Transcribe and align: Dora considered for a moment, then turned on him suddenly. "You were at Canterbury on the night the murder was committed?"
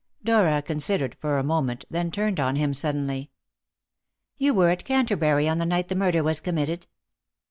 Dora 0.23 0.63
considered 0.63 1.15
for 1.21 1.37
a 1.37 1.43
moment, 1.43 1.85
then 1.91 2.09
turned 2.09 2.39
on 2.39 2.55
him 2.55 2.73
suddenly. 2.73 3.29
"You 4.35 4.51
were 4.51 4.71
at 4.71 4.83
Canterbury 4.83 5.47
on 5.47 5.59
the 5.59 5.63
night 5.67 5.89
the 5.89 5.95
murder 5.95 6.23
was 6.23 6.39
committed?" 6.39 6.87